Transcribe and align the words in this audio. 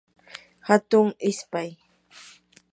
hatun 0.67 1.07
ispay 1.29 1.69